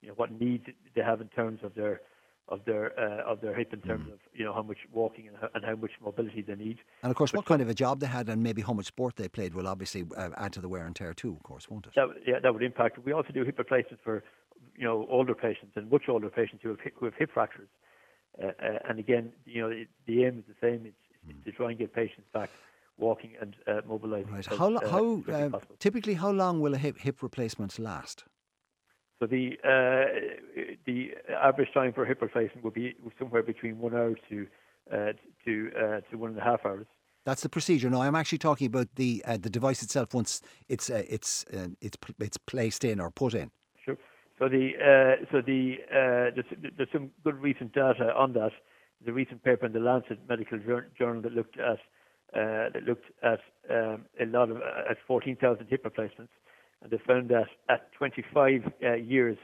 you 0.06 0.12
know, 0.12 0.16
what 0.18 0.32
needs 0.32 0.66
they 0.96 1.02
have 1.02 1.20
in 1.20 1.28
terms 1.30 1.62
of 1.64 1.74
their 1.74 2.02
of 2.48 2.64
their 2.66 2.98
uh, 3.00 3.32
of 3.32 3.42
their 3.42 3.56
hip 3.56 3.74
in 3.74 3.82
terms 3.82 4.08
of 4.14 4.20
you 4.32 4.46
know 4.46 4.54
how 4.54 4.62
much 4.62 4.78
walking 4.94 5.28
and 5.28 5.36
how, 5.42 5.50
and 5.56 5.66
how 5.66 5.76
much 5.76 5.90
mobility 6.00 6.44
they 6.44 6.54
need. 6.54 6.78
And 7.02 7.10
of 7.10 7.18
course, 7.18 7.34
what 7.34 7.46
kind 7.46 7.60
of 7.62 7.70
a 7.70 7.74
job 7.74 8.00
they 8.00 8.06
had, 8.06 8.30
and 8.30 8.44
maybe 8.44 8.62
how 8.62 8.74
much 8.74 8.86
sport 8.86 9.16
they 9.16 9.28
played, 9.28 9.56
will 9.56 9.68
obviously 9.68 10.06
uh, 10.16 10.30
add 10.38 10.54
to 10.54 10.62
the 10.62 10.70
wear 10.70 10.86
and 10.86 10.96
tear 10.96 11.16
too. 11.16 11.34
Of 11.34 11.42
course, 11.42 11.68
won't 11.72 11.88
it? 11.88 11.94
That 11.96 12.10
yeah, 12.28 12.40
that 12.44 12.54
would 12.54 12.62
impact. 12.62 13.00
We 13.04 13.14
also 13.14 13.34
do 13.34 13.44
hip 13.44 13.58
replacements 13.58 14.02
for 14.04 14.24
you 14.78 14.84
know 14.84 15.08
older 15.10 15.34
patients 15.34 15.74
and 15.76 15.90
much 15.90 16.04
older 16.08 16.30
patients 16.30 16.62
who 16.62 16.70
have 16.70 16.80
hip, 16.80 16.94
who 17.00 17.06
have 17.06 17.16
hip 17.18 17.32
fractures. 17.34 17.70
Uh, 18.42 18.48
uh, 18.48 18.90
and 18.90 19.00
again, 19.00 19.32
you 19.46 19.62
know, 19.62 19.70
it, 19.70 19.88
the 20.06 20.26
aim 20.26 20.38
is 20.38 20.46
the 20.48 20.68
same. 20.68 20.86
It's, 20.86 20.96
it's 21.28 21.46
to 21.46 21.52
try 21.52 21.70
and 21.70 21.80
get 21.80 21.96
patients 21.96 22.28
back 22.32 22.52
walking 22.98 23.32
and 23.42 23.56
uh, 23.68 23.82
mobilizing. 23.88 24.32
Right. 24.32 24.46
How 24.46 24.72
uh, 24.76 24.88
how 24.88 25.24
typically 25.80 26.14
how 26.14 26.30
long 26.30 26.62
will 26.62 26.76
a 26.76 26.78
hip 26.78 27.00
hip 27.00 27.24
replacement 27.24 27.80
last? 27.80 28.26
So 29.26 29.30
the 29.30 29.58
uh, 29.64 30.62
the 30.86 31.10
average 31.42 31.70
time 31.74 31.94
for 31.94 32.06
hip 32.06 32.22
replacement 32.22 32.64
would 32.64 32.76
be 32.76 32.96
somewhere 33.18 33.42
between 33.42 33.80
one 33.80 33.96
hour 33.96 34.14
to 34.30 34.48
uh, 34.94 35.14
to 35.46 35.72
uh, 35.76 36.02
to 36.12 36.18
one 36.18 36.32
and 36.32 36.40
a 36.40 36.44
half 36.44 36.64
hours. 36.64 36.86
That's 37.24 37.42
the 37.42 37.50
procedure. 37.50 37.90
Now, 37.90 38.04
I'm 38.04 38.14
actually 38.14 38.38
talking 38.38 38.68
about 38.68 38.88
the 38.96 39.24
uh, 39.26 39.38
the 39.38 39.50
device 39.50 39.82
itself 39.82 40.14
once 40.14 40.42
it's 40.70 40.92
uh, 40.92 41.02
it's 41.10 41.44
uh, 41.52 41.70
it's 41.82 41.98
it's 42.20 42.38
placed 42.38 42.84
in 42.84 43.00
or 43.00 43.10
put 43.10 43.34
in. 43.34 43.50
Sure. 43.84 43.98
So 44.38 44.48
the 44.48 44.74
uh, 44.78 45.26
so 45.32 45.42
the 45.42 45.78
uh, 45.90 46.30
there's, 46.36 46.74
there's 46.78 46.90
some 46.94 47.10
good 47.24 47.42
recent 47.42 47.74
data 47.74 48.14
on 48.16 48.34
that. 48.34 48.52
There's 49.02 49.10
a 49.10 49.14
recent 49.14 49.44
paper 49.44 49.66
in 49.66 49.74
the 49.74 49.80
Lancet 49.80 50.20
Medical 50.30 50.60
Journal 51.00 51.24
that 51.24 51.32
looked 51.32 51.58
at 51.58 51.80
uh, 52.36 52.70
that 52.74 52.84
looked 52.84 53.06
at 53.24 53.40
um, 53.72 54.06
a 54.22 54.26
lot 54.26 54.52
of 54.52 54.58
uh, 54.58 54.92
at 54.92 54.98
14,000 55.08 55.66
hip 55.68 55.82
replacements, 55.84 56.34
and 56.86 56.94
they 56.94 57.04
found 57.04 57.30
that 57.30 57.48
at 57.68 57.92
25 57.94 58.72
uh, 58.84 58.94
years, 58.94 59.38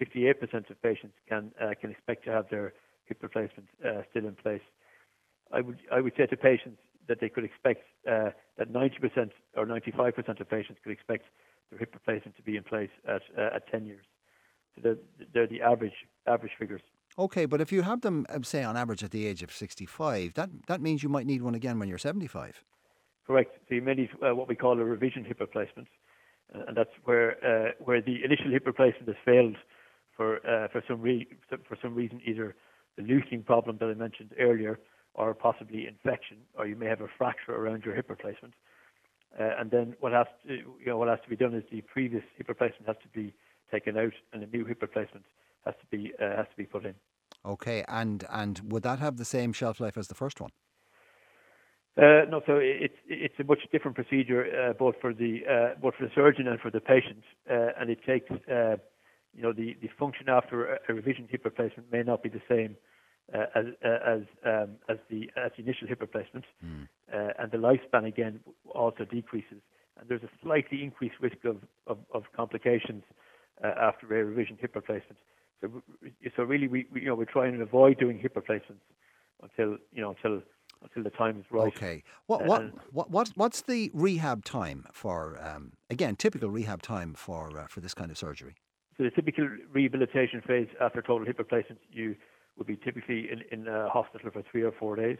58% 0.00 0.68
of 0.68 0.82
patients 0.82 1.14
can 1.28 1.52
uh, 1.62 1.70
can 1.80 1.92
expect 1.92 2.24
to 2.24 2.32
have 2.32 2.46
their 2.50 2.74
hip 3.04 3.22
replacement 3.22 3.68
uh, 3.86 4.02
still 4.10 4.26
in 4.26 4.34
place. 4.34 4.62
I 5.52 5.60
would 5.60 5.78
I 5.92 6.00
would 6.00 6.12
say 6.16 6.26
to 6.26 6.36
patients 6.36 6.80
that 7.06 7.20
they 7.20 7.28
could 7.28 7.44
expect 7.44 7.84
uh, 8.06 8.30
that 8.58 8.72
90% 8.72 9.30
or 9.56 9.64
95% 9.64 10.40
of 10.40 10.50
patients 10.50 10.80
could 10.82 10.92
expect 10.92 11.24
their 11.70 11.78
hip 11.78 11.94
replacement 11.94 12.36
to 12.36 12.42
be 12.42 12.56
in 12.56 12.64
place 12.64 12.90
at 13.06 13.22
uh, 13.38 13.54
at 13.56 13.70
10 13.70 13.86
years. 13.86 14.04
So 14.74 14.82
they're, 14.82 15.28
they're 15.32 15.46
the 15.46 15.62
average 15.62 16.06
average 16.26 16.52
figures. 16.58 16.82
Okay, 17.16 17.46
but 17.46 17.60
if 17.60 17.70
you 17.70 17.82
have 17.82 18.00
them, 18.00 18.26
um, 18.28 18.42
say, 18.42 18.64
on 18.64 18.76
average 18.76 19.04
at 19.04 19.12
the 19.12 19.24
age 19.24 19.44
of 19.44 19.52
65, 19.52 20.34
that 20.34 20.50
that 20.66 20.80
means 20.80 21.04
you 21.04 21.08
might 21.08 21.26
need 21.26 21.42
one 21.42 21.54
again 21.54 21.78
when 21.78 21.88
you're 21.88 21.98
75. 21.98 22.64
Correct. 23.28 23.58
So 23.68 23.74
you 23.74 23.82
may 23.82 23.92
need 23.94 24.08
uh, 24.26 24.34
what 24.34 24.48
we 24.48 24.56
call 24.56 24.80
a 24.80 24.84
revision 24.84 25.22
hip 25.22 25.38
replacement, 25.38 25.86
uh, 25.86 25.97
and 26.52 26.76
that's 26.76 26.90
where 27.04 27.32
uh, 27.44 27.72
where 27.78 28.00
the 28.00 28.24
initial 28.24 28.50
hip 28.50 28.66
replacement 28.66 29.06
has 29.06 29.16
failed 29.24 29.56
for 30.16 30.36
uh, 30.46 30.68
for 30.68 30.82
some 30.88 31.00
re- 31.00 31.28
for 31.48 31.76
some 31.82 31.94
reason, 31.94 32.20
either 32.24 32.54
the 32.96 33.02
loosening 33.02 33.42
problem 33.42 33.78
that 33.80 33.86
I 33.86 33.94
mentioned 33.94 34.32
earlier, 34.38 34.78
or 35.14 35.34
possibly 35.34 35.86
infection, 35.86 36.38
or 36.56 36.66
you 36.66 36.76
may 36.76 36.86
have 36.86 37.00
a 37.00 37.08
fracture 37.16 37.54
around 37.54 37.84
your 37.84 37.94
hip 37.94 38.08
replacement. 38.08 38.54
Uh, 39.38 39.50
and 39.58 39.70
then 39.70 39.94
what 40.00 40.12
has 40.12 40.26
to 40.46 40.54
you 40.54 40.86
know 40.86 40.98
what 40.98 41.08
has 41.08 41.18
to 41.22 41.28
be 41.28 41.36
done 41.36 41.54
is 41.54 41.64
the 41.70 41.82
previous 41.82 42.24
hip 42.36 42.48
replacement 42.48 42.86
has 42.86 42.96
to 43.02 43.08
be 43.08 43.34
taken 43.70 43.98
out, 43.98 44.12
and 44.32 44.42
a 44.42 44.46
new 44.46 44.64
hip 44.64 44.80
replacement 44.80 45.24
has 45.64 45.74
to 45.80 45.86
be 45.96 46.12
uh, 46.20 46.36
has 46.36 46.46
to 46.50 46.56
be 46.56 46.64
put 46.64 46.84
in. 46.84 46.94
Okay, 47.44 47.84
and 47.88 48.24
and 48.30 48.60
would 48.72 48.82
that 48.82 48.98
have 48.98 49.16
the 49.16 49.24
same 49.24 49.52
shelf 49.52 49.80
life 49.80 49.98
as 49.98 50.08
the 50.08 50.14
first 50.14 50.40
one? 50.40 50.50
Uh, 51.98 52.22
no, 52.30 52.40
so 52.46 52.58
it's 52.62 52.94
it's 53.08 53.34
a 53.40 53.44
much 53.44 53.58
different 53.72 53.96
procedure 53.96 54.46
uh, 54.46 54.72
both 54.72 54.94
for 55.00 55.12
the 55.12 55.40
uh, 55.50 55.74
both 55.82 55.94
for 55.96 56.04
the 56.04 56.12
surgeon 56.14 56.46
and 56.46 56.60
for 56.60 56.70
the 56.70 56.80
patient, 56.80 57.24
uh, 57.50 57.70
and 57.80 57.90
it 57.90 57.98
takes 58.06 58.30
uh, 58.48 58.76
you 59.34 59.42
know 59.42 59.52
the, 59.52 59.76
the 59.82 59.88
function 59.98 60.28
after 60.28 60.74
a, 60.74 60.78
a 60.88 60.94
revision 60.94 61.26
hip 61.28 61.44
replacement 61.44 61.90
may 61.90 62.04
not 62.04 62.22
be 62.22 62.28
the 62.28 62.40
same 62.48 62.76
uh, 63.34 63.46
as 63.56 63.64
uh, 63.84 63.88
as 64.06 64.20
um, 64.46 64.76
as 64.88 64.98
the 65.10 65.28
as 65.36 65.50
the 65.56 65.64
initial 65.64 65.88
hip 65.88 66.00
replacement, 66.00 66.44
uh, 67.12 67.30
and 67.40 67.50
the 67.50 67.58
lifespan 67.58 68.06
again 68.06 68.38
also 68.76 69.04
decreases, 69.04 69.60
and 69.98 70.08
there's 70.08 70.22
a 70.22 70.30
slightly 70.40 70.84
increased 70.84 71.16
risk 71.20 71.44
of 71.44 71.56
of, 71.88 71.98
of 72.14 72.22
complications 72.36 73.02
uh, 73.64 73.72
after 73.80 74.06
a 74.06 74.24
revision 74.24 74.56
hip 74.60 74.76
replacement. 74.76 75.18
So 75.60 75.82
so 76.36 76.44
really 76.44 76.68
we, 76.68 76.86
we 76.92 77.00
you 77.00 77.06
know 77.08 77.16
we're 77.16 77.24
trying 77.24 77.56
to 77.56 77.62
avoid 77.62 77.98
doing 77.98 78.20
hip 78.20 78.36
replacements 78.36 78.84
until 79.42 79.78
you 79.92 80.00
know 80.00 80.10
until 80.10 80.42
until 80.82 81.02
the 81.02 81.10
time 81.10 81.38
is 81.38 81.44
right. 81.50 81.68
Okay. 81.68 82.02
What 82.26 82.42
Uh, 82.42 82.44
what 82.44 82.60
and- 82.62 82.72
what 82.92 83.10
what 83.10 83.28
what's 83.36 83.62
the 83.62 83.90
rehab 83.94 84.44
time 84.44 84.86
for 84.92 85.38
um, 85.42 85.72
again 85.90 86.16
typical 86.16 86.50
rehab 86.50 86.82
time 86.82 87.14
for 87.14 87.58
uh, 87.58 87.66
for 87.66 87.80
this 87.80 87.94
kind 87.94 88.10
of 88.10 88.18
surgery? 88.18 88.54
So 88.96 89.04
the 89.04 89.10
typical 89.10 89.48
rehabilitation 89.72 90.40
phase 90.40 90.68
after 90.80 91.00
total 91.02 91.24
hip 91.26 91.38
replacement, 91.38 91.80
you 91.90 92.16
would 92.56 92.66
be 92.66 92.76
typically 92.76 93.28
in, 93.30 93.42
in 93.52 93.68
a 93.68 93.88
hospital 93.88 94.30
for 94.32 94.42
three 94.50 94.62
or 94.62 94.72
four 94.72 94.96
days, 94.96 95.18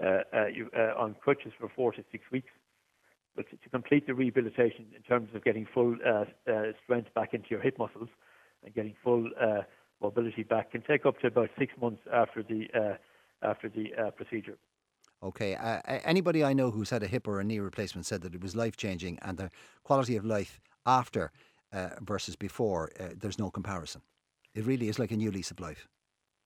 uh, 0.00 0.20
uh, 0.32 0.46
you, 0.46 0.70
uh, 0.78 0.94
on 0.96 1.16
crutches 1.20 1.52
for 1.58 1.68
four 1.74 1.90
to 1.92 2.04
six 2.12 2.24
weeks. 2.30 2.50
But 3.34 3.50
to, 3.50 3.56
to 3.56 3.68
complete 3.68 4.06
the 4.06 4.14
rehabilitation 4.14 4.86
in 4.94 5.02
terms 5.02 5.30
of 5.34 5.42
getting 5.42 5.66
full 5.74 5.96
uh, 6.06 6.24
uh, 6.48 6.62
strength 6.84 7.12
back 7.14 7.34
into 7.34 7.48
your 7.50 7.60
hip 7.60 7.78
muscles 7.78 8.08
and 8.64 8.72
getting 8.74 8.94
full 9.02 9.28
uh, 9.40 9.62
mobility 10.00 10.44
back 10.44 10.70
can 10.72 10.82
take 10.82 11.04
up 11.04 11.18
to 11.20 11.26
about 11.26 11.50
six 11.58 11.72
months 11.80 12.02
after 12.12 12.42
the 12.42 12.68
uh, 12.74 12.96
after 13.42 13.68
the 13.68 13.86
uh, 14.00 14.10
procedure. 14.10 14.56
Okay. 15.22 15.54
Uh, 15.54 15.80
anybody 16.04 16.42
I 16.42 16.52
know 16.52 16.70
who's 16.70 16.90
had 16.90 17.02
a 17.02 17.06
hip 17.06 17.28
or 17.28 17.40
a 17.40 17.44
knee 17.44 17.58
replacement 17.58 18.06
said 18.06 18.22
that 18.22 18.34
it 18.34 18.42
was 18.42 18.56
life 18.56 18.76
changing, 18.76 19.18
and 19.22 19.36
the 19.36 19.50
quality 19.84 20.16
of 20.16 20.24
life 20.24 20.60
after 20.86 21.30
uh, 21.72 21.90
versus 22.00 22.36
before, 22.36 22.90
uh, 22.98 23.08
there's 23.16 23.38
no 23.38 23.50
comparison. 23.50 24.02
It 24.54 24.64
really 24.64 24.88
is 24.88 24.98
like 24.98 25.12
a 25.12 25.16
new 25.16 25.30
lease 25.30 25.50
of 25.50 25.60
life. 25.60 25.86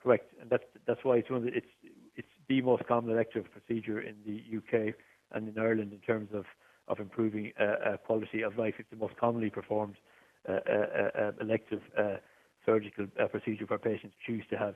Correct, 0.03 0.35
and 0.41 0.51
that's 0.51 0.65
that's 0.87 1.05
why 1.05 1.17
it's 1.17 1.31
one 1.31 1.47
the, 1.47 1.53
it's 1.55 1.71
it's 2.17 2.29
the 2.49 2.61
most 2.61 2.87
common 2.87 3.11
elective 3.11 3.47
procedure 3.51 4.01
in 4.01 4.17
the 4.27 4.59
UK 4.59 4.95
and 5.33 5.49
in 5.49 5.59
Ireland 5.59 5.93
in 5.93 6.01
terms 6.01 6.31
of 6.35 6.45
of 6.89 7.01
improving 7.01 7.53
uh, 7.59 7.65
uh, 7.65 7.97
quality 7.97 8.43
of 8.43 8.59
life. 8.59 8.75
It's 8.79 8.91
the 8.91 8.97
most 8.97 9.17
commonly 9.17 9.51
performed 9.51 9.97
uh, 10.49 10.59
elective 11.41 11.81
surgical 12.67 13.07
procedure 13.31 13.67
for 13.67 13.79
patients 13.79 14.15
choose 14.27 14.45
to 14.51 14.59
have 14.59 14.75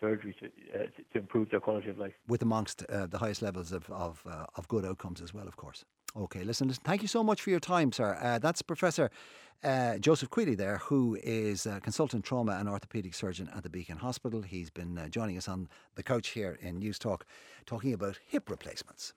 surgery 0.00 0.34
to, 0.40 0.46
uh, 0.46 0.86
to 1.12 1.18
improve 1.18 1.50
their 1.50 1.60
quality 1.60 1.90
of 1.90 1.98
life. 1.98 2.14
with 2.26 2.42
amongst 2.42 2.84
uh, 2.84 3.06
the 3.06 3.18
highest 3.18 3.42
levels 3.42 3.72
of 3.72 3.88
of, 3.90 4.22
uh, 4.26 4.46
of 4.56 4.66
good 4.68 4.84
outcomes 4.84 5.20
as 5.20 5.34
well, 5.34 5.46
of 5.46 5.56
course. 5.56 5.84
Okay, 6.16 6.42
listen, 6.42 6.68
listen, 6.68 6.82
thank 6.84 7.02
you 7.02 7.08
so 7.08 7.22
much 7.22 7.42
for 7.42 7.50
your 7.50 7.60
time, 7.60 7.92
sir. 7.92 8.18
Uh, 8.20 8.38
that's 8.38 8.62
Professor 8.62 9.10
uh, 9.62 9.98
Joseph 9.98 10.30
Queally 10.30 10.54
there, 10.54 10.78
who 10.78 11.18
is 11.22 11.66
a 11.66 11.80
consultant 11.80 12.24
trauma 12.24 12.52
and 12.52 12.68
orthopaedic 12.68 13.14
surgeon 13.14 13.50
at 13.54 13.62
the 13.62 13.68
Beacon 13.70 13.98
Hospital. 13.98 14.42
He's 14.42 14.70
been 14.70 14.98
uh, 14.98 15.08
joining 15.08 15.36
us 15.36 15.48
on 15.48 15.68
the 15.96 16.02
couch 16.02 16.28
here 16.28 16.58
in 16.60 16.80
Newstalk, 16.80 17.22
talking 17.66 17.92
about 17.92 18.18
hip 18.26 18.48
replacements. 18.48 19.14